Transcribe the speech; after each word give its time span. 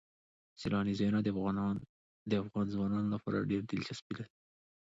سیلاني 0.61 0.93
ځایونه 0.99 1.19
د 2.29 2.33
افغان 2.43 2.65
ځوانانو 2.75 3.11
لپاره 3.15 3.47
ډېره 3.49 3.63
دلچسپي 3.67 4.13
لري. 4.17 4.31